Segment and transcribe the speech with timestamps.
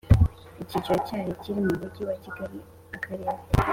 [0.63, 2.57] Icyicaro Cyayo Kiri Mu Mujyi Wa Kigali
[2.95, 3.31] Akarere